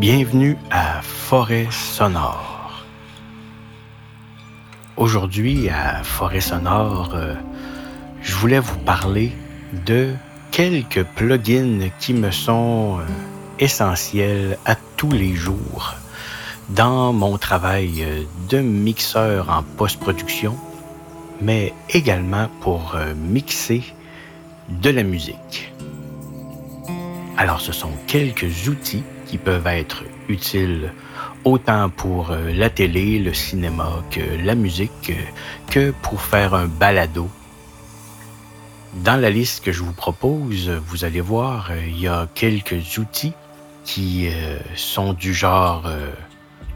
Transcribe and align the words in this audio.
Bienvenue 0.00 0.56
à 0.70 1.02
Forêt 1.02 1.68
Sonore. 1.70 2.86
Aujourd'hui, 4.96 5.68
à 5.68 6.02
Forêt 6.02 6.40
Sonore, 6.40 7.10
euh, 7.14 7.34
je 8.22 8.34
voulais 8.34 8.60
vous 8.60 8.78
parler 8.78 9.30
de 9.84 10.14
quelques 10.52 11.04
plugins 11.04 11.90
qui 11.98 12.14
me 12.14 12.30
sont 12.30 12.96
euh, 12.98 13.02
essentiels 13.58 14.56
à 14.64 14.74
tous 14.96 15.10
les 15.10 15.34
jours 15.34 15.94
dans 16.70 17.12
mon 17.12 17.36
travail 17.36 18.02
euh, 18.02 18.22
de 18.48 18.60
mixeur 18.60 19.50
en 19.50 19.62
post-production, 19.62 20.56
mais 21.42 21.74
également 21.90 22.48
pour 22.62 22.96
mixer 23.16 23.82
de 24.70 24.88
la 24.88 25.02
musique. 25.02 25.74
Alors, 27.36 27.60
ce 27.60 27.72
sont 27.72 27.92
quelques 28.06 28.66
outils 28.66 29.04
qui 29.30 29.38
peuvent 29.38 29.68
être 29.68 30.02
utiles 30.28 30.92
autant 31.44 31.88
pour 31.88 32.32
euh, 32.32 32.52
la 32.52 32.68
télé, 32.68 33.20
le 33.20 33.32
cinéma 33.32 34.02
que 34.10 34.20
la 34.44 34.56
musique, 34.56 35.12
que 35.70 35.92
pour 36.02 36.20
faire 36.20 36.52
un 36.52 36.66
balado. 36.66 37.28
Dans 38.92 39.20
la 39.20 39.30
liste 39.30 39.62
que 39.64 39.70
je 39.70 39.84
vous 39.84 39.92
propose, 39.92 40.68
vous 40.68 41.04
allez 41.04 41.20
voir, 41.20 41.70
euh, 41.70 41.78
il 41.86 42.00
y 42.00 42.08
a 42.08 42.26
quelques 42.34 42.98
outils 42.98 43.32
qui 43.84 44.26
euh, 44.26 44.58
sont 44.74 45.12
du 45.12 45.32
genre 45.32 45.88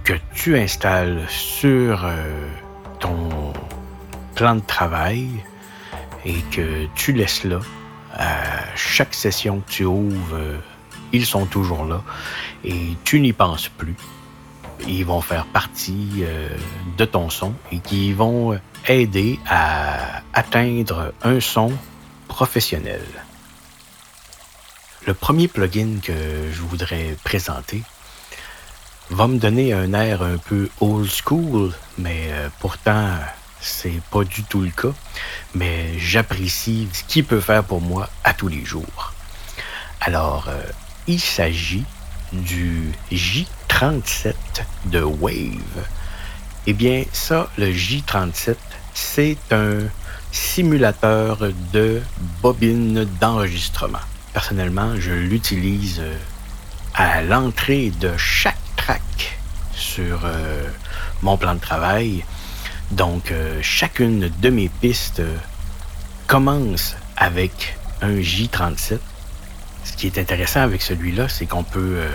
que 0.05 0.15
tu 0.33 0.57
installes 0.57 1.23
sur 1.29 2.07
ton 3.01 3.53
plan 4.37 4.55
de 4.55 4.61
travail 4.61 5.27
et 6.25 6.41
que 6.53 6.87
tu 6.95 7.13
laisses 7.13 7.43
là. 7.43 7.59
À 8.17 8.77
chaque 8.77 9.13
session 9.13 9.59
que 9.59 9.71
tu 9.71 9.85
ouvres, 9.85 10.61
ils 11.15 11.27
sont 11.27 11.47
toujours 11.47 11.85
là 11.85 12.03
et 12.65 12.97
tu 13.05 13.21
n'y 13.21 13.33
penses 13.33 13.69
plus. 13.69 13.95
Ils 14.87 15.07
vont 15.07 15.21
faire 15.21 15.47
partie 15.47 16.23
euh, 16.23 16.49
de 16.99 17.05
ton 17.05 17.31
son 17.31 17.55
et 17.71 17.79
qui 17.79 18.13
vont 18.13 18.59
aider 18.87 19.39
à 19.47 20.23
atteindre 20.33 21.13
un 21.23 21.39
son 21.41 21.73
professionnel. 22.27 23.05
Le 25.07 25.15
premier 25.15 25.47
plugin 25.47 26.01
que 26.03 26.13
je 26.53 26.61
voudrais 26.63 27.17
présenter 27.23 27.83
va 29.11 29.29
me 29.29 29.39
donner 29.39 29.73
un 29.73 29.93
air 29.93 30.23
un 30.23 30.39
peu 30.39 30.69
old 30.81 31.09
school, 31.09 31.73
mais 31.97 32.29
euh, 32.31 32.49
pourtant 32.59 33.09
c'est 33.61 34.03
pas 34.11 34.25
du 34.25 34.43
tout 34.43 34.61
le 34.61 34.71
cas. 34.71 34.93
Mais 35.55 35.97
j'apprécie 35.99 36.89
ce 36.93 37.05
qu'il 37.05 37.25
peut 37.25 37.41
faire 37.41 37.63
pour 37.63 37.81
moi 37.81 38.11
à 38.25 38.35
tous 38.35 38.49
les 38.49 38.65
jours. 38.65 39.15
Alors, 40.07 40.49
euh, 40.49 40.61
il 41.07 41.21
s'agit 41.21 41.85
du 42.33 42.93
J37 43.13 44.35
de 44.87 45.03
Wave. 45.03 45.87
Eh 46.67 46.73
bien, 46.73 47.05
ça, 47.13 47.51
le 47.59 47.73
J37, 47.73 48.57
c'est 48.95 49.37
un 49.51 49.81
simulateur 50.33 51.39
de 51.73 52.01
bobine 52.43 53.05
d'enregistrement. 53.21 54.01
Personnellement, 54.33 54.95
je 54.99 55.13
l'utilise 55.13 56.01
euh, 56.01 56.17
à 56.95 57.23
l'entrée 57.23 57.93
de 58.01 58.17
chaque 58.17 58.57
track 58.77 59.39
sur 59.75 60.23
euh, 60.25 60.65
mon 61.23 61.37
plan 61.37 61.55
de 61.55 61.61
travail. 61.61 62.25
Donc, 62.91 63.31
euh, 63.31 63.59
chacune 63.63 64.31
de 64.41 64.49
mes 64.51 64.69
pistes 64.69 65.23
commence 66.27 66.97
avec 67.17 67.77
un 68.01 68.17
J37 68.17 68.99
ce 69.85 69.93
qui 69.97 70.07
est 70.07 70.19
intéressant 70.19 70.61
avec 70.61 70.83
celui-là, 70.83 71.29
c'est 71.29 71.47
qu'on 71.47 71.63
peut 71.63 71.97
euh, 71.99 72.09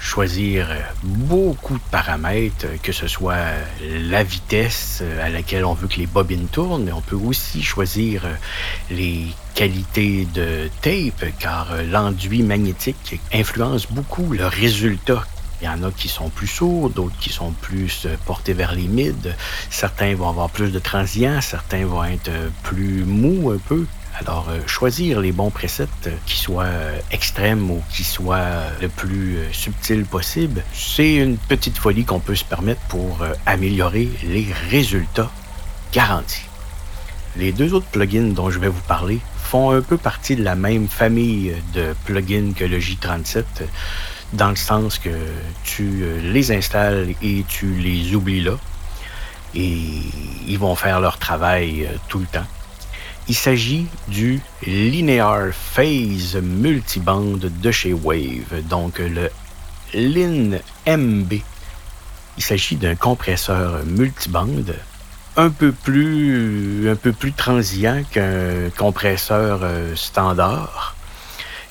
choisir 0.00 0.68
beaucoup 1.02 1.74
de 1.74 1.82
paramètres, 1.90 2.66
que 2.82 2.92
ce 2.92 3.08
soit 3.08 3.36
la 3.80 4.22
vitesse 4.22 5.00
euh, 5.02 5.26
à 5.26 5.30
laquelle 5.30 5.64
on 5.64 5.74
veut 5.74 5.88
que 5.88 5.96
les 5.96 6.06
bobines 6.06 6.46
tournent, 6.46 6.84
mais 6.84 6.92
on 6.92 7.00
peut 7.00 7.16
aussi 7.16 7.62
choisir 7.62 8.26
euh, 8.26 8.34
les 8.90 9.26
qualités 9.54 10.26
de 10.34 10.70
tape, 10.82 11.32
car 11.38 11.68
l'enduit 11.90 12.42
magnétique 12.42 13.18
influence 13.32 13.86
beaucoup 13.90 14.32
le 14.32 14.46
résultat 14.46 15.24
il 15.60 15.64
y 15.64 15.68
en 15.68 15.82
a 15.82 15.90
qui 15.90 16.06
sont 16.06 16.28
plus 16.28 16.46
sourds, 16.46 16.90
d'autres 16.90 17.18
qui 17.18 17.30
sont 17.30 17.50
plus 17.50 18.06
portés 18.26 18.52
vers 18.52 18.76
les 18.76 18.86
mids. 18.86 19.34
Certains 19.70 20.14
vont 20.14 20.28
avoir 20.28 20.50
plus 20.50 20.70
de 20.70 20.78
transients, 20.78 21.40
certains 21.40 21.84
vont 21.84 22.04
être 22.04 22.30
plus 22.62 23.02
mous 23.04 23.50
un 23.50 23.58
peu. 23.58 23.84
Alors, 24.20 24.48
euh, 24.48 24.58
choisir 24.66 25.20
les 25.20 25.30
bons 25.30 25.50
préceptes 25.50 26.10
qui 26.26 26.36
soient 26.36 26.64
euh, 26.64 26.98
extrêmes 27.12 27.70
ou 27.70 27.80
qui 27.88 28.02
soient 28.02 28.64
le 28.80 28.88
plus 28.88 29.36
euh, 29.36 29.52
subtil 29.52 30.04
possible, 30.04 30.64
c'est 30.72 31.14
une 31.14 31.36
petite 31.36 31.78
folie 31.78 32.04
qu'on 32.04 32.18
peut 32.18 32.34
se 32.34 32.44
permettre 32.44 32.80
pour 32.88 33.24
améliorer 33.46 34.08
les 34.24 34.46
résultats 34.70 35.30
garantis. 35.92 36.46
Les 37.36 37.52
deux 37.52 37.74
autres 37.74 37.86
plugins 37.86 38.32
dont 38.34 38.50
je 38.50 38.58
vais 38.58 38.68
vous 38.68 38.82
parler 38.88 39.20
font 39.36 39.70
un 39.70 39.82
peu 39.82 39.96
partie 39.96 40.34
de 40.34 40.42
la 40.42 40.56
même 40.56 40.88
famille 40.88 41.54
de 41.72 41.94
plugins 42.04 42.52
que 42.56 42.64
le 42.64 42.80
J37, 42.80 43.44
dans 44.32 44.50
le 44.50 44.56
sens 44.56 44.98
que 44.98 45.16
tu 45.62 46.04
les 46.24 46.50
installes 46.50 47.14
et 47.22 47.44
tu 47.48 47.74
les 47.74 48.16
oublies 48.16 48.42
là, 48.42 48.56
et 49.54 49.78
ils 50.46 50.58
vont 50.58 50.74
faire 50.74 51.00
leur 51.00 51.18
travail 51.18 51.88
tout 52.08 52.18
le 52.18 52.26
temps. 52.26 52.46
Il 53.30 53.34
s'agit 53.34 53.86
du 54.08 54.40
Linear 54.62 55.52
Phase 55.52 56.36
Multiband 56.36 57.36
de 57.36 57.70
chez 57.70 57.92
Wave, 57.92 58.66
donc 58.70 58.98
le 59.00 59.28
LIN 59.92 60.58
MB. 60.86 61.34
Il 62.38 62.42
s'agit 62.42 62.76
d'un 62.76 62.96
compresseur 62.96 63.84
multiband 63.84 64.48
un 65.36 65.50
peu 65.50 65.72
plus, 65.72 66.88
un 66.88 66.96
peu 66.96 67.12
plus 67.12 67.32
transient 67.32 68.02
qu'un 68.10 68.70
compresseur 68.76 69.60
euh, 69.62 69.94
standard. 69.94 70.96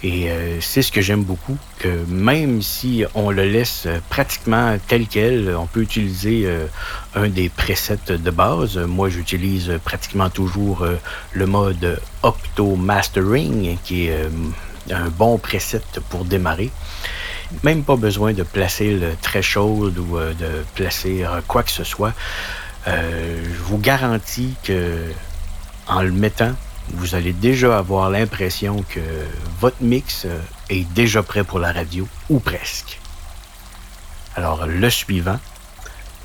Et 0.03 0.29
euh, 0.29 0.61
c'est 0.61 0.83
ce 0.83 0.91
que 0.91 1.01
j'aime 1.01 1.23
beaucoup, 1.23 1.57
que 1.79 1.87
même 2.07 2.61
si 2.61 3.03
on 3.15 3.31
le 3.31 3.45
laisse 3.45 3.87
pratiquement 4.09 4.77
tel 4.87 5.07
quel, 5.07 5.55
on 5.55 5.65
peut 5.65 5.81
utiliser 5.81 6.43
euh, 6.45 6.67
un 7.15 7.29
des 7.29 7.49
presets 7.49 7.97
de 8.07 8.29
base. 8.29 8.77
Moi, 8.77 9.09
j'utilise 9.09 9.71
pratiquement 9.83 10.29
toujours 10.29 10.83
euh, 10.83 10.97
le 11.33 11.47
mode 11.47 11.99
Opto 12.21 12.75
Mastering, 12.75 13.77
qui 13.83 14.07
est 14.07 14.29
un 14.91 15.09
bon 15.09 15.39
preset 15.39 15.81
pour 16.09 16.25
démarrer. 16.25 16.69
Même 17.63 17.83
pas 17.83 17.95
besoin 17.95 18.33
de 18.33 18.43
placer 18.43 18.93
le 18.93 19.15
threshold 19.19 19.97
ou 19.97 20.17
de 20.17 20.63
placer 20.75 21.25
quoi 21.47 21.63
que 21.63 21.71
ce 21.71 21.85
soit. 21.85 22.13
je 22.85 23.61
vous 23.63 23.77
garantis 23.77 24.53
que 24.63 25.05
en 25.87 26.01
le 26.01 26.11
mettant 26.11 26.53
vous 26.93 27.15
allez 27.15 27.33
déjà 27.33 27.77
avoir 27.77 28.09
l'impression 28.09 28.83
que 28.89 28.99
votre 29.59 29.81
mix 29.81 30.25
euh, 30.25 30.39
est 30.69 30.87
déjà 30.93 31.23
prêt 31.23 31.43
pour 31.43 31.59
la 31.59 31.71
radio, 31.71 32.07
ou 32.29 32.39
presque. 32.39 32.99
Alors, 34.35 34.65
le 34.67 34.89
suivant, 34.89 35.39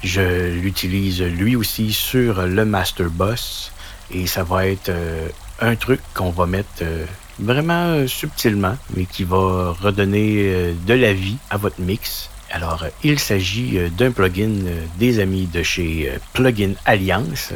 je 0.02 0.50
l'utilise 0.50 1.22
lui 1.22 1.56
aussi 1.56 1.92
sur 1.92 2.46
le 2.46 2.64
Master 2.64 3.10
Boss, 3.10 3.72
et 4.12 4.26
ça 4.26 4.42
va 4.42 4.66
être 4.66 4.90
euh, 4.90 5.28
un 5.60 5.76
truc 5.76 6.00
qu'on 6.14 6.30
va 6.30 6.46
mettre 6.46 6.82
euh, 6.82 7.06
vraiment 7.38 8.06
subtilement, 8.06 8.76
mais 8.94 9.06
qui 9.06 9.24
va 9.24 9.74
redonner 9.80 10.74
de 10.86 10.94
la 10.94 11.12
vie 11.12 11.38
à 11.50 11.56
votre 11.56 11.80
mix. 11.80 12.28
Alors, 12.50 12.84
il 13.02 13.18
s'agit 13.18 13.78
d'un 13.96 14.10
plugin 14.10 14.52
des 14.98 15.18
amis 15.20 15.46
de 15.46 15.62
chez 15.62 16.12
Plugin 16.34 16.74
Alliance, 16.84 17.54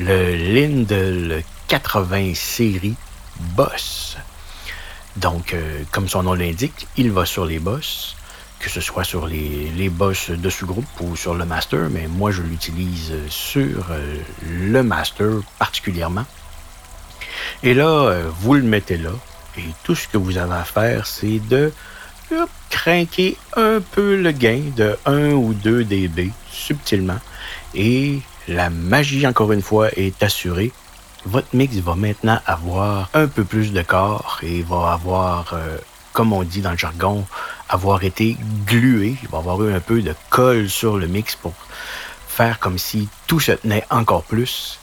le 0.00 0.34
Lindel 0.54 1.44
80 1.68 2.34
séries 2.34 2.96
boss. 3.54 4.16
Donc, 5.16 5.52
euh, 5.52 5.82
comme 5.92 6.08
son 6.08 6.22
nom 6.22 6.34
l'indique, 6.34 6.88
il 6.96 7.12
va 7.12 7.26
sur 7.26 7.44
les 7.44 7.58
boss, 7.58 8.16
que 8.58 8.70
ce 8.70 8.80
soit 8.80 9.04
sur 9.04 9.26
les, 9.26 9.88
boss 9.90 10.30
de 10.30 10.50
sous-groupe 10.50 10.86
ou 11.00 11.14
sur 11.14 11.34
le 11.34 11.44
master, 11.44 11.88
mais 11.90 12.08
moi 12.08 12.30
je 12.30 12.42
l'utilise 12.42 13.12
sur 13.28 13.86
euh, 13.90 14.16
le 14.42 14.82
master 14.82 15.28
particulièrement. 15.58 16.24
Et 17.62 17.74
là, 17.74 17.86
euh, 17.86 18.30
vous 18.40 18.54
le 18.54 18.62
mettez 18.62 18.96
là, 18.96 19.12
et 19.56 19.64
tout 19.82 19.94
ce 19.94 20.08
que 20.08 20.16
vous 20.16 20.38
avez 20.38 20.54
à 20.54 20.64
faire, 20.64 21.06
c'est 21.06 21.40
de 21.48 21.72
craquer 22.70 23.36
un 23.56 23.80
peu 23.80 24.16
le 24.16 24.32
gain 24.32 24.62
de 24.76 24.96
1 25.06 25.30
ou 25.30 25.54
2 25.54 25.84
dB 25.84 26.30
subtilement. 26.50 27.18
Et 27.74 28.20
la 28.46 28.70
magie, 28.70 29.26
encore 29.26 29.52
une 29.52 29.62
fois, 29.62 29.88
est 29.96 30.22
assurée 30.22 30.72
votre 31.24 31.54
mix 31.54 31.76
va 31.76 31.94
maintenant 31.94 32.40
avoir 32.46 33.10
un 33.14 33.26
peu 33.26 33.44
plus 33.44 33.72
de 33.72 33.82
corps 33.82 34.38
et 34.42 34.62
va 34.62 34.92
avoir, 34.92 35.52
euh, 35.52 35.78
comme 36.12 36.32
on 36.32 36.42
dit 36.42 36.60
dans 36.60 36.72
le 36.72 36.78
jargon, 36.78 37.26
avoir 37.68 38.04
été 38.04 38.36
glué. 38.66 39.16
Il 39.22 39.28
va 39.28 39.38
avoir 39.38 39.62
eu 39.62 39.72
un 39.72 39.80
peu 39.80 40.00
de 40.02 40.14
colle 40.30 40.68
sur 40.68 40.96
le 40.96 41.06
mix 41.06 41.36
pour 41.36 41.54
faire 42.28 42.58
comme 42.58 42.78
si 42.78 43.08
tout 43.26 43.40
se 43.40 43.52
tenait 43.52 43.84
encore 43.90 44.22
plus. 44.22 44.78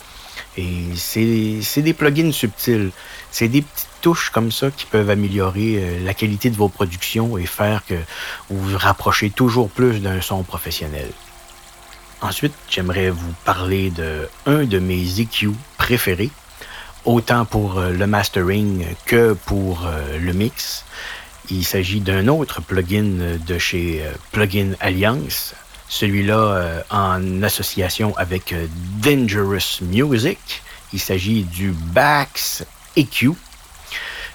Et 0.58 0.96
c'est 0.96 1.82
des 1.82 1.94
plugins 1.94 2.32
subtils. 2.32 2.92
C'est 3.32 3.48
des 3.48 3.62
petites 3.62 3.90
touches 4.02 4.30
comme 4.30 4.52
ça 4.52 4.72
qui 4.72 4.86
peuvent 4.86 5.10
améliorer 5.10 5.78
euh, 5.78 6.06
la 6.06 6.14
qualité 6.14 6.50
de 6.50 6.56
vos 6.56 6.70
productions 6.70 7.38
et 7.38 7.46
faire 7.46 7.84
que 7.86 7.96
vous 8.50 8.70
vous 8.70 8.78
rapprochez 8.78 9.32
toujours 9.32 9.70
plus 9.70 10.02
d'un 10.02 10.22
son 10.22 10.44
professionnel. 10.44 11.12
Ensuite, 12.26 12.54
j'aimerais 12.68 13.12
vous 13.12 13.34
parler 13.46 13.92
de 13.92 14.28
un 14.48 14.64
de 14.66 14.80
mes 14.80 15.20
EQ 15.20 15.52
préférés, 15.78 16.32
autant 17.06 17.46
pour 17.46 17.78
euh, 17.78 17.92
le 17.92 18.08
mastering 18.08 18.84
que 19.06 19.34
pour 19.46 19.86
euh, 19.86 20.18
le 20.18 20.34
mix. 20.34 20.86
Il 21.52 21.64
s'agit 21.64 22.00
d'un 22.00 22.28
autre 22.28 22.64
plugin 22.64 23.38
de 23.46 23.58
chez 23.60 24.04
Plugin 24.32 24.72
Alliance, 24.80 25.54
celui-là 25.88 26.38
euh, 26.38 26.82
en 26.90 27.44
association 27.44 28.18
avec 28.18 28.54
euh, 28.54 28.66
Dangerous 29.04 29.82
Music. 29.82 30.64
Il 30.94 31.00
s'agit 31.00 31.44
du 31.44 31.72
Bax 31.94 32.66
EQ. 32.98 33.34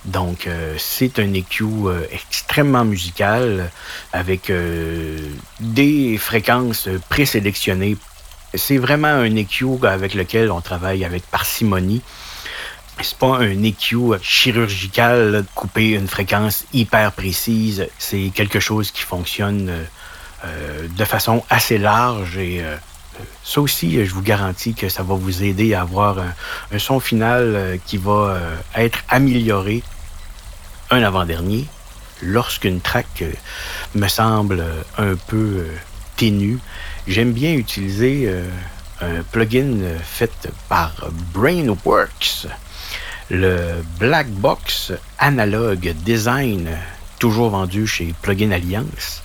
Donc, 0.05 0.47
euh, 0.47 0.75
c'est 0.79 1.19
un 1.19 1.33
EQ 1.35 1.65
extrêmement 2.11 2.85
musical 2.85 3.71
avec 4.13 4.53
des 5.61 6.19
fréquences 6.19 6.89
présélectionnées. 7.09 7.97
C'est 8.55 8.79
vraiment 8.79 9.09
un 9.09 9.37
EQ 9.37 9.85
avec 9.85 10.15
lequel 10.15 10.51
on 10.51 10.61
travaille 10.61 11.05
avec 11.05 11.25
parcimonie. 11.27 12.03
C'est 13.03 13.17
pas 13.17 13.39
un 13.39 13.63
EQ 13.63 14.19
chirurgical, 14.21 15.45
couper 15.55 15.91
une 15.91 16.09
fréquence 16.09 16.65
hyper 16.73 17.13
précise. 17.13 17.87
C'est 17.99 18.31
quelque 18.35 18.61
chose 18.61 18.91
qui 18.91 19.03
fonctionne 19.03 19.87
euh, 20.45 20.89
de 20.89 21.05
façon 21.05 21.45
assez 21.51 21.77
large 21.77 22.39
et 22.39 22.63
euh, 22.63 22.75
ça 23.45 23.61
aussi, 23.61 24.05
je 24.05 24.13
vous 24.15 24.23
garantis 24.23 24.75
que 24.75 24.89
ça 24.89 25.03
va 25.03 25.15
vous 25.15 25.43
aider 25.43 25.75
à 25.75 25.83
avoir 25.83 26.19
un, 26.19 26.79
son 26.79 27.01
final 27.01 27.43
euh, 27.43 27.77
qui 27.87 27.97
va 27.97 28.39
être 28.75 28.99
amélioré. 29.09 29.83
Un 30.91 31.03
avant-dernier, 31.03 31.67
lorsqu'une 32.23 32.81
track 32.81 33.25
me 33.95 34.09
semble 34.09 34.65
un 34.99 35.15
peu 35.15 35.67
ténue, 36.17 36.59
j'aime 37.07 37.33
bien 37.33 37.53
utiliser 37.55 38.29
un 39.01 39.23
plugin 39.31 39.79
fait 40.03 40.49
par 40.69 40.93
Brainworks, 41.33 42.49
le 43.31 43.85
Black 44.01 44.27
Box 44.29 44.93
Analog 45.19 45.95
Design, 46.05 46.69
toujours 47.21 47.51
vendu 47.51 47.87
chez 47.87 48.13
Plugin 48.21 48.51
Alliance. 48.51 49.23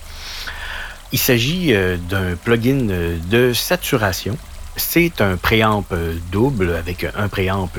Il 1.12 1.18
s'agit 1.18 1.72
euh, 1.72 1.96
d'un 1.96 2.34
plugin 2.36 2.88
euh, 2.90 3.18
de 3.30 3.52
saturation. 3.52 4.36
C'est 4.76 5.20
un 5.20 5.36
préamp 5.36 5.84
euh, 5.92 6.16
double 6.32 6.74
avec 6.74 7.06
un 7.16 7.28
préamp 7.28 7.70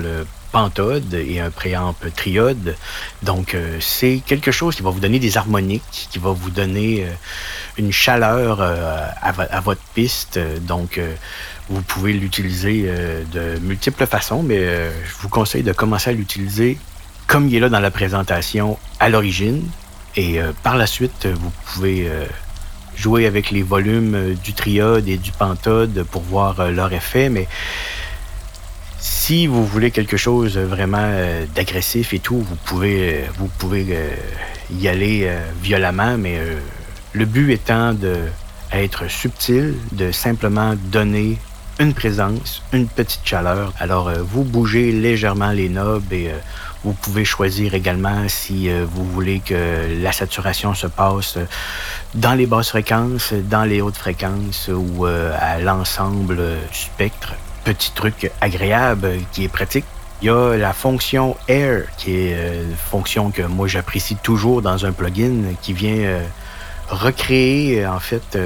pentode 0.51 1.13
et 1.13 1.39
un 1.41 1.51
préamp 1.51 1.93
triode. 2.15 2.75
Donc, 3.21 3.55
c'est 3.81 4.21
quelque 4.25 4.51
chose 4.51 4.77
qui 4.77 4.81
va 4.81 4.89
vous 4.89 5.01
donner 5.01 5.19
des 5.19 5.37
harmoniques, 5.37 6.07
qui 6.09 6.19
va 6.19 6.31
vous 6.31 6.49
donner 6.49 7.05
une 7.77 7.91
chaleur 7.91 8.61
à, 8.61 9.61
votre 9.61 9.81
piste. 9.93 10.39
Donc, 10.61 11.01
vous 11.69 11.81
pouvez 11.81 12.13
l'utiliser 12.13 12.89
de 13.33 13.59
multiples 13.59 14.07
façons, 14.07 14.41
mais 14.41 14.65
je 14.65 15.13
vous 15.19 15.27
conseille 15.27 15.63
de 15.63 15.73
commencer 15.73 16.11
à 16.11 16.13
l'utiliser 16.13 16.77
comme 17.27 17.49
il 17.49 17.55
est 17.55 17.59
là 17.59 17.67
dans 17.67 17.81
la 17.81 17.91
présentation 17.91 18.79
à 19.01 19.09
l'origine. 19.09 19.67
Et 20.15 20.39
par 20.63 20.77
la 20.77 20.87
suite, 20.87 21.27
vous 21.27 21.51
pouvez 21.65 22.09
jouer 22.97 23.27
avec 23.27 23.51
les 23.51 23.61
volumes 23.61 24.15
euh, 24.15 24.33
du 24.33 24.53
triode 24.53 25.07
et 25.07 25.17
du 25.17 25.31
pentode 25.31 26.03
pour 26.11 26.23
voir 26.23 26.59
euh, 26.59 26.71
leur 26.71 26.91
effet, 26.91 27.29
mais 27.29 27.47
si 28.99 29.45
vous 29.47 29.65
voulez 29.65 29.91
quelque 29.91 30.17
chose 30.17 30.57
vraiment 30.57 30.97
euh, 30.99 31.45
d'agressif 31.55 32.13
et 32.13 32.19
tout, 32.19 32.39
vous 32.39 32.55
pouvez, 32.65 33.25
vous 33.37 33.47
pouvez 33.47 33.85
y 34.71 34.87
aller 34.87 35.31
violemment, 35.61 36.17
mais 36.17 36.39
le 37.13 37.25
but 37.25 37.51
étant 37.51 37.93
de 37.93 38.15
être 38.73 39.09
subtil, 39.09 39.75
de 39.91 40.11
simplement 40.11 40.73
donner 40.91 41.37
une 41.79 41.93
présence, 41.93 42.63
une 42.73 42.87
petite 42.87 43.21
chaleur. 43.23 43.71
Alors, 43.79 44.11
vous 44.11 44.43
bougez 44.43 44.91
légèrement 44.91 45.51
les 45.51 45.69
knobs 45.69 46.11
et 46.11 46.31
vous 46.83 46.93
pouvez 46.93 47.25
choisir 47.25 47.73
également 47.73 48.27
si 48.27 48.69
euh, 48.69 48.85
vous 48.89 49.03
voulez 49.05 49.39
que 49.39 50.01
la 50.01 50.11
saturation 50.11 50.73
se 50.73 50.87
passe 50.87 51.37
dans 52.13 52.33
les 52.33 52.45
basses 52.45 52.69
fréquences, 52.69 53.33
dans 53.33 53.63
les 53.63 53.81
hautes 53.81 53.97
fréquences 53.97 54.69
ou 54.73 55.05
euh, 55.05 55.35
à 55.39 55.59
l'ensemble 55.59 56.37
du 56.37 56.77
spectre. 56.77 57.33
Petit 57.63 57.91
truc 57.91 58.31
agréable 58.41 59.17
qui 59.31 59.45
est 59.45 59.49
pratique. 59.49 59.85
Il 60.21 60.27
y 60.27 60.29
a 60.29 60.55
la 60.55 60.73
fonction 60.73 61.35
Air, 61.47 61.83
qui 61.97 62.11
est 62.15 62.35
euh, 62.35 62.63
une 62.63 62.75
fonction 62.75 63.31
que 63.31 63.41
moi 63.41 63.67
j'apprécie 63.67 64.15
toujours 64.15 64.61
dans 64.61 64.85
un 64.85 64.91
plugin, 64.91 65.55
qui 65.61 65.73
vient 65.73 66.21
recréer 66.89 67.85
en 67.85 67.99
fait 67.99 68.37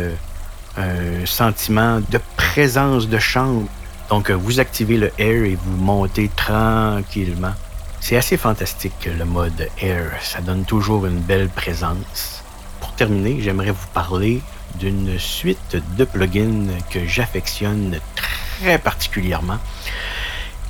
un 0.77 1.25
sentiment 1.25 1.99
de 1.99 2.19
présence 2.37 3.07
de 3.07 3.19
chambre. 3.19 3.67
Donc 4.09 4.31
vous 4.31 4.59
activez 4.59 4.97
le 4.97 5.11
Air 5.19 5.43
et 5.43 5.57
vous 5.63 5.77
montez 5.77 6.29
tranquillement 6.35 7.53
c'est 8.01 8.17
assez 8.17 8.35
fantastique 8.35 9.07
le 9.17 9.25
mode 9.25 9.69
Air. 9.79 10.11
Ça 10.21 10.41
donne 10.41 10.65
toujours 10.65 11.05
une 11.05 11.19
belle 11.19 11.49
présence. 11.49 12.43
Pour 12.81 12.93
terminer, 12.93 13.39
j'aimerais 13.41 13.71
vous 13.71 13.87
parler 13.93 14.41
d'une 14.79 15.17
suite 15.19 15.77
de 15.97 16.03
plugins 16.03 16.67
que 16.89 17.05
j'affectionne 17.05 17.99
très 18.15 18.79
particulièrement. 18.79 19.59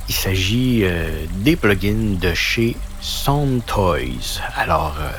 Il 0.09 0.13
s'agit 0.13 0.81
euh, 0.83 1.25
des 1.35 1.55
plugins 1.55 2.17
de 2.19 2.33
chez 2.33 2.75
Soundtoys. 2.99 4.41
Alors, 4.57 4.97
euh, 4.99 5.09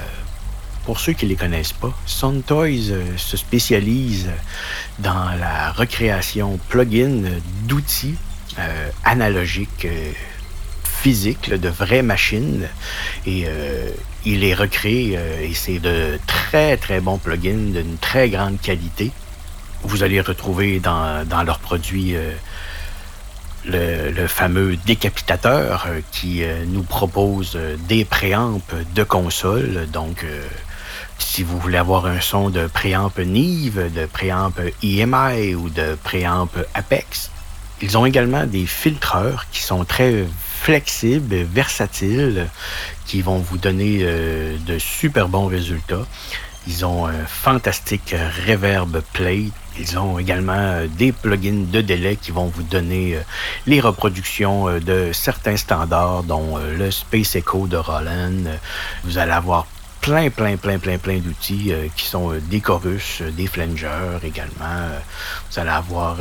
pour 0.84 1.00
ceux 1.00 1.14
qui 1.14 1.24
ne 1.24 1.30
les 1.30 1.36
connaissent 1.36 1.72
pas, 1.72 1.94
Soundtoys 2.04 2.90
euh, 2.90 3.16
se 3.16 3.38
spécialise 3.38 4.28
dans 4.98 5.30
la 5.40 5.72
recréation 5.72 6.58
plugin 6.68 7.22
d'outils 7.64 8.16
analogiques 9.02 9.86
physique, 11.02 11.52
de 11.52 11.68
vraies 11.68 12.02
machines. 12.02 12.68
Et 13.26 13.44
euh, 13.46 13.90
il 14.24 14.40
les 14.40 14.54
recrée 14.54 15.14
euh, 15.16 15.42
et 15.42 15.52
c'est 15.52 15.80
de 15.80 16.18
très 16.28 16.76
très 16.76 17.00
bons 17.00 17.18
plugins 17.18 17.72
d'une 17.74 17.96
très 17.98 18.30
grande 18.30 18.60
qualité. 18.60 19.10
Vous 19.82 20.04
allez 20.04 20.20
retrouver 20.20 20.78
dans, 20.78 21.26
dans 21.26 21.42
leurs 21.42 21.58
produits 21.58 22.14
euh, 22.14 22.30
le, 23.64 24.26
fameux 24.28 24.76
décapitateur 24.76 25.88
qui 26.12 26.42
nous 26.68 26.84
propose 26.84 27.58
des 27.88 28.04
préampes 28.04 28.74
de 28.94 29.02
console. 29.02 29.88
Donc, 29.92 30.24
si 31.18 31.42
vous 31.44 31.58
voulez 31.58 31.78
avoir 31.78 32.06
un 32.06 32.20
son 32.20 32.50
de 32.50 32.66
préamp 32.66 33.12
Nive, 33.18 33.92
de 33.92 34.06
préamp 34.06 34.52
EMI 34.82 35.54
ou 35.54 35.68
de 35.68 35.96
préamp 36.02 36.48
Apex, 36.74 37.30
ils 37.80 37.96
ont 37.98 38.06
également 38.06 38.46
des 38.46 38.66
filtreurs 38.66 39.46
qui 39.52 39.62
sont 39.62 39.84
très 39.84 40.26
flexibles, 40.62 41.42
versatiles, 41.42 42.48
qui 43.04 43.20
vont 43.20 43.38
vous 43.38 43.58
donner 43.58 43.98
euh, 44.02 44.56
de 44.64 44.78
super 44.78 45.28
bons 45.28 45.46
résultats. 45.46 46.06
Ils 46.68 46.86
ont 46.86 47.06
un 47.06 47.26
fantastique 47.26 48.14
reverb 48.46 49.02
plate. 49.12 49.50
Ils 49.76 49.98
ont 49.98 50.20
également 50.20 50.52
euh, 50.56 50.86
des 50.86 51.10
plugins 51.10 51.66
de 51.68 51.80
délai 51.80 52.14
qui 52.14 52.30
vont 52.30 52.46
vous 52.46 52.62
donner 52.62 53.16
euh, 53.16 53.20
les 53.66 53.80
reproductions 53.80 54.78
de 54.78 55.10
certains 55.12 55.56
standards, 55.56 56.22
dont 56.22 56.58
le 56.58 56.92
Space 56.92 57.34
Echo 57.34 57.66
de 57.66 57.76
Roland. 57.76 58.44
Vous 59.02 59.18
allez 59.18 59.32
avoir 59.32 59.66
plein, 60.02 60.30
plein, 60.30 60.56
plein, 60.56 60.78
plein, 60.78 60.98
plein 60.98 61.18
d'outils 61.18 61.72
euh, 61.72 61.86
qui 61.96 62.06
sont 62.06 62.32
euh, 62.32 62.40
des 62.40 62.60
chorus, 62.60 63.20
euh, 63.22 63.30
des 63.30 63.46
flangers 63.46 64.18
également. 64.24 64.88
vous 65.48 65.58
allez 65.60 65.70
avoir 65.70 66.16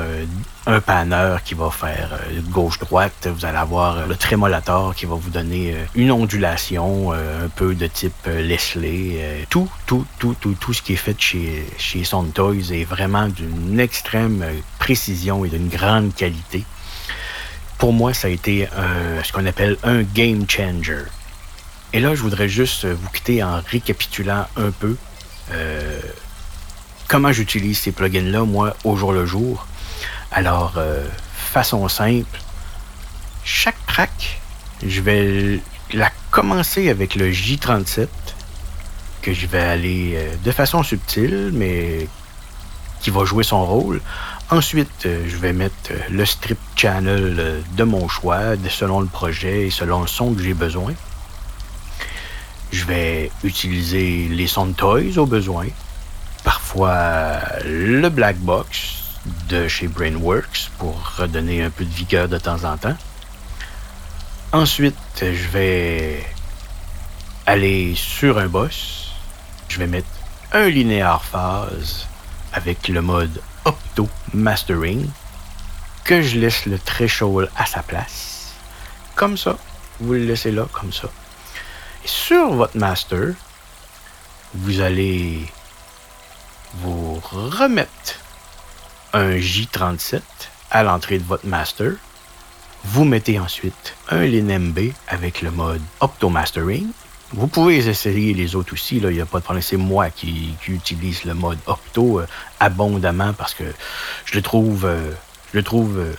un 0.67 0.79
panneur 0.79 1.41
qui 1.43 1.55
va 1.55 1.71
faire 1.71 2.19
gauche-droite. 2.49 3.27
Vous 3.27 3.43
allez 3.43 3.57
avoir 3.57 4.05
le 4.07 4.15
trémolator 4.15 4.93
qui 4.93 5.07
va 5.07 5.15
vous 5.15 5.31
donner 5.31 5.75
une 5.95 6.11
ondulation 6.11 7.11
un 7.11 7.49
peu 7.55 7.73
de 7.73 7.87
type 7.87 8.27
Leslie. 8.27 9.17
tout, 9.49 9.69
tout, 9.87 10.05
tout, 10.19 10.35
tout, 10.39 10.55
tout 10.59 10.73
ce 10.73 10.81
qui 10.83 10.93
est 10.93 11.03
fait 11.07 11.19
chez, 11.19 11.67
chez 11.77 12.03
Toys 12.33 12.71
est 12.71 12.83
vraiment 12.83 13.27
d'une 13.27 13.79
extrême 13.79 14.45
précision 14.77 15.43
et 15.43 15.49
d'une 15.49 15.69
grande 15.69 16.13
qualité. 16.13 16.63
Pour 17.79 17.93
moi, 17.93 18.13
ça 18.13 18.27
a 18.27 18.31
été 18.31 18.67
ce 19.23 19.31
qu'on 19.31 19.45
appelle 19.47 19.77
un 19.83 20.03
game 20.03 20.45
changer. 20.47 21.05
Et 21.93 21.99
là, 21.99 22.15
je 22.15 22.21
voudrais 22.21 22.47
juste 22.47 22.85
vous 22.85 23.09
quitter 23.09 23.43
en 23.43 23.61
récapitulant 23.69 24.47
un 24.55 24.71
peu 24.71 24.95
euh, 25.51 25.99
comment 27.09 27.33
j'utilise 27.33 27.79
ces 27.79 27.91
plugins-là, 27.91 28.43
moi, 28.43 28.75
au 28.85 28.95
jour 28.95 29.11
le 29.11 29.25
jour. 29.25 29.67
Alors, 30.31 30.75
euh, 30.77 31.05
façon 31.35 31.89
simple, 31.89 32.39
chaque 33.43 33.85
track, 33.87 34.39
je 34.85 35.01
vais 35.01 35.59
la 35.91 36.09
commencer 36.29 36.89
avec 36.89 37.15
le 37.15 37.29
J37, 37.29 38.07
que 39.21 39.33
je 39.33 39.47
vais 39.47 39.59
aller 39.59 40.13
euh, 40.15 40.35
de 40.45 40.51
façon 40.51 40.83
subtile, 40.83 41.51
mais 41.53 42.07
qui 43.01 43.09
va 43.09 43.25
jouer 43.25 43.43
son 43.43 43.65
rôle. 43.65 43.99
Ensuite, 44.49 45.03
je 45.03 45.35
vais 45.37 45.53
mettre 45.53 45.91
le 46.09 46.25
strip 46.25 46.59
channel 46.75 47.63
de 47.75 47.83
mon 47.83 48.07
choix, 48.07 48.55
selon 48.69 49.01
le 49.01 49.07
projet 49.07 49.67
et 49.67 49.69
selon 49.71 50.01
le 50.01 50.07
son 50.07 50.33
que 50.33 50.43
j'ai 50.43 50.53
besoin. 50.53 50.93
Je 52.71 52.85
vais 52.85 53.31
utiliser 53.43 54.27
les 54.29 54.47
Sound 54.47 54.75
Toys 54.75 55.17
au 55.17 55.25
besoin. 55.25 55.67
Parfois 56.43 57.39
le 57.65 58.07
Black 58.09 58.37
Box 58.37 59.01
de 59.49 59.67
chez 59.67 59.87
Brainworks 59.87 60.71
pour 60.77 60.95
redonner 61.17 61.61
un 61.63 61.69
peu 61.69 61.83
de 61.83 61.93
vigueur 61.93 62.29
de 62.29 62.37
temps 62.37 62.63
en 62.63 62.77
temps. 62.77 62.95
Ensuite, 64.53 64.95
je 65.19 65.47
vais 65.49 66.25
aller 67.45 67.93
sur 67.95 68.37
un 68.37 68.47
boss. 68.47 69.11
Je 69.67 69.77
vais 69.79 69.87
mettre 69.87 70.07
un 70.53 70.67
linéaire 70.67 71.23
phase 71.23 72.07
avec 72.53 72.87
le 72.87 73.01
mode 73.01 73.41
Opto 73.65 74.09
Mastering 74.33 75.07
que 76.03 76.21
je 76.21 76.39
laisse 76.39 76.65
le 76.65 76.79
threshold 76.79 77.49
à 77.55 77.65
sa 77.65 77.83
place. 77.83 78.53
Comme 79.15 79.37
ça. 79.37 79.57
Vous 79.99 80.13
le 80.13 80.25
laissez 80.25 80.51
là, 80.51 80.65
comme 80.71 80.91
ça. 80.91 81.09
Et 82.03 82.07
sur 82.07 82.51
votre 82.53 82.77
master, 82.77 83.33
vous 84.53 84.81
allez 84.81 85.45
vous 86.75 87.21
remettre 87.23 88.19
un 89.13 89.37
J37 89.37 90.21
à 90.71 90.83
l'entrée 90.83 91.19
de 91.19 91.23
votre 91.23 91.45
master. 91.45 91.93
Vous 92.83 93.05
mettez 93.05 93.39
ensuite 93.39 93.95
un 94.09 94.23
LinMB 94.23 94.79
avec 95.07 95.41
le 95.41 95.51
mode 95.51 95.81
Opto 95.99 96.29
Mastering. 96.29 96.87
Vous 97.33 97.47
pouvez 97.47 97.77
essayer 97.77 98.33
les 98.33 98.55
autres 98.55 98.73
aussi, 98.73 98.97
il 98.97 99.07
n'y 99.07 99.21
a 99.21 99.25
pas 99.25 99.39
de 99.39 99.43
problème. 99.43 99.61
C'est 99.61 99.77
moi 99.77 100.09
qui, 100.09 100.55
utilise 100.67 101.23
le 101.23 101.33
mode 101.33 101.59
Opto 101.65 102.19
euh, 102.19 102.27
abondamment 102.59 103.33
parce 103.33 103.53
que 103.53 103.63
je 104.25 104.35
le 104.35 104.41
trouve, 104.41 104.85
euh, 104.85 105.11
je 105.53 105.57
le 105.57 105.63
trouve 105.63 105.97
euh, 105.99 106.13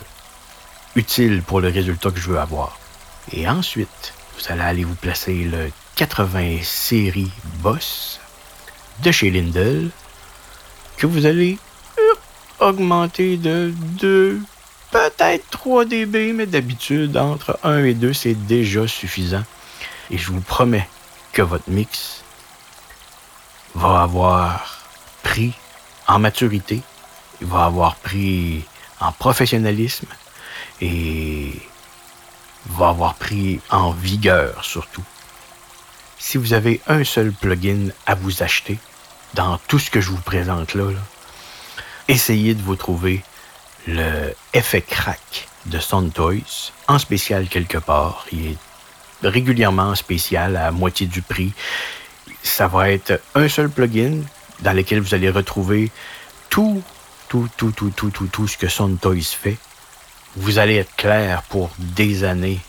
utile 0.95 1.43
pour 1.43 1.61
le 1.61 1.67
résultat 1.67 2.09
que 2.09 2.19
je 2.19 2.29
veux 2.29 2.39
avoir. 2.39 2.79
Et 3.31 3.47
ensuite, 3.47 4.13
vous 4.35 4.51
allez 4.51 4.61
aller 4.61 4.83
vous 4.83 4.95
placer 4.95 5.43
le 5.43 5.71
80 5.95 6.63
série 6.63 7.31
Boss 7.61 8.19
de 9.03 9.11
chez 9.11 9.31
Lindell 9.31 9.89
que 10.97 11.07
vous 11.07 11.25
allez 11.25 11.57
augmenter 12.59 13.37
de 13.37 13.73
2, 13.99 14.39
peut-être 14.91 15.49
3 15.49 15.85
dB, 15.85 16.33
mais 16.33 16.45
d'habitude, 16.45 17.17
entre 17.17 17.59
1 17.63 17.83
et 17.85 17.93
2, 17.93 18.13
c'est 18.13 18.33
déjà 18.33 18.87
suffisant. 18.87 19.43
Et 20.09 20.17
je 20.17 20.31
vous 20.31 20.41
promets 20.41 20.87
que 21.33 21.41
votre 21.41 21.69
mix 21.69 22.23
va 23.75 24.03
avoir 24.03 24.79
pris 25.23 25.53
en 26.07 26.19
maturité, 26.19 26.81
il 27.41 27.47
va 27.47 27.65
avoir 27.65 27.95
pris 27.95 28.63
en 28.99 29.11
professionnalisme 29.11 30.07
et 30.81 31.53
va 32.65 32.89
avoir 32.89 33.15
pris 33.15 33.59
en 33.69 33.91
vigueur 33.91 34.63
surtout. 34.63 35.03
Si 36.17 36.37
vous 36.37 36.53
avez 36.53 36.81
un 36.87 37.03
seul 37.03 37.31
plugin 37.31 37.89
à 38.05 38.15
vous 38.15 38.43
acheter 38.43 38.77
dans 39.33 39.57
tout 39.67 39.79
ce 39.79 39.89
que 39.89 39.99
je 39.99 40.09
vous 40.09 40.21
présente 40.21 40.73
là, 40.73 40.85
essayez 42.07 42.53
de 42.53 42.61
vous 42.61 42.75
trouver 42.75 43.23
le 43.87 44.33
effet 44.53 44.81
crack 44.81 45.47
de 45.65 45.79
Sound 45.79 46.13
Toys 46.13 46.71
en 46.87 46.99
spécial 46.99 47.47
quelque 47.47 47.77
part. 47.77 48.25
Il 48.31 48.51
est 48.51 48.57
régulièrement 49.21 49.95
spécial 49.95 50.55
à 50.55 50.71
moitié 50.71 51.07
du 51.07 51.21
prix. 51.21 51.53
Ça 52.41 52.67
va 52.67 52.91
être 52.91 53.21
un 53.35 53.49
seul 53.49 53.69
plugin 53.69 54.21
dans 54.61 54.73
lequel 54.73 55.01
vous 55.01 55.13
allez 55.13 55.29
retrouver 55.29 55.91
tout, 56.49 56.81
tout, 57.27 57.49
tout, 57.57 57.71
tout, 57.71 57.91
tout, 57.91 58.11
tout, 58.11 58.27
tout 58.27 58.47
ce 58.47 58.57
que 58.57 58.67
Sound 58.67 58.99
Toys 58.99 59.21
fait 59.21 59.57
vous 60.35 60.57
allez 60.57 60.75
être 60.75 60.95
clair 60.95 61.43
pour 61.43 61.69
des 61.77 62.23
années. 62.23 62.59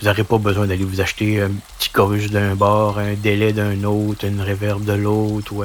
Vous 0.00 0.06
n'aurez 0.06 0.24
pas 0.24 0.38
besoin 0.38 0.66
d'aller 0.66 0.84
vous 0.84 1.00
acheter 1.02 1.42
un 1.42 1.50
petit 1.78 1.90
chorus 1.90 2.30
d'un 2.30 2.54
bord, 2.54 2.98
un 2.98 3.14
délai 3.14 3.52
d'un 3.52 3.84
autre, 3.84 4.24
une 4.24 4.40
réverb 4.40 4.84
de 4.84 4.94
l'autre, 4.94 5.52
ou 5.52 5.64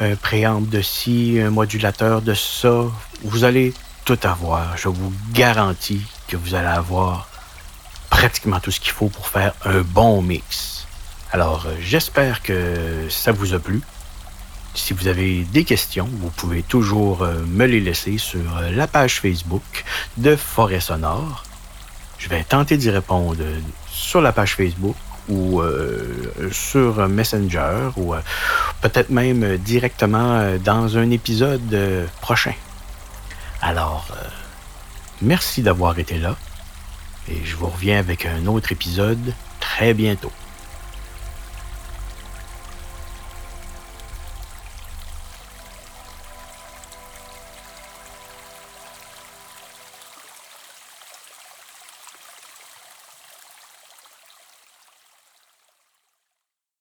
un 0.00 0.16
préamble 0.16 0.68
de 0.68 0.80
ci, 0.80 1.38
un 1.40 1.50
modulateur 1.50 2.22
de 2.22 2.34
ça. 2.34 2.84
Vous 3.24 3.42
allez 3.42 3.74
tout 4.04 4.18
avoir. 4.22 4.76
Je 4.76 4.88
vous 4.88 5.12
garantis 5.32 6.02
que 6.28 6.36
vous 6.36 6.54
allez 6.54 6.68
avoir 6.68 7.28
pratiquement 8.08 8.60
tout 8.60 8.70
ce 8.70 8.78
qu'il 8.78 8.92
faut 8.92 9.08
pour 9.08 9.26
faire 9.26 9.52
un 9.64 9.80
bon 9.80 10.22
mix. 10.22 10.86
Alors, 11.32 11.66
j'espère 11.80 12.42
que 12.42 13.08
ça 13.10 13.32
vous 13.32 13.52
a 13.52 13.58
plu. 13.58 13.82
Si 14.76 14.92
vous 14.92 15.08
avez 15.08 15.42
des 15.44 15.64
questions, 15.64 16.06
vous 16.20 16.28
pouvez 16.28 16.62
toujours 16.62 17.22
euh, 17.22 17.42
me 17.46 17.64
les 17.64 17.80
laisser 17.80 18.18
sur 18.18 18.58
euh, 18.58 18.70
la 18.70 18.86
page 18.86 19.20
Facebook 19.20 19.84
de 20.18 20.36
Forêt 20.36 20.80
Sonore. 20.80 21.44
Je 22.18 22.28
vais 22.28 22.44
tenter 22.44 22.76
d'y 22.76 22.90
répondre 22.90 23.42
sur 23.90 24.20
la 24.20 24.32
page 24.32 24.54
Facebook 24.54 24.94
ou 25.30 25.62
euh, 25.62 26.30
sur 26.52 27.08
Messenger 27.08 27.88
ou 27.96 28.14
peut-être 28.82 29.08
même 29.08 29.56
directement 29.56 30.56
dans 30.62 30.98
un 30.98 31.10
épisode 31.10 32.06
prochain. 32.20 32.54
Alors, 33.62 34.08
merci 35.22 35.62
d'avoir 35.62 35.98
été 35.98 36.18
là 36.18 36.36
et 37.28 37.44
je 37.44 37.56
vous 37.56 37.66
reviens 37.66 37.98
avec 37.98 38.24
un 38.24 38.46
autre 38.46 38.72
épisode 38.72 39.34
très 39.58 39.94
bientôt. 39.94 40.32